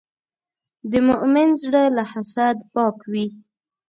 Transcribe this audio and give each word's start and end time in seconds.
د 0.91 0.93
مؤمن 1.07 1.49
زړه 1.63 1.83
له 1.95 2.03
حسد 2.11 2.57
پاک 2.73 2.97
وي. 3.11 3.27